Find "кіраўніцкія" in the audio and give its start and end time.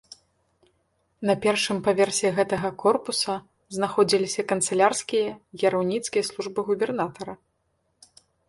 5.65-6.23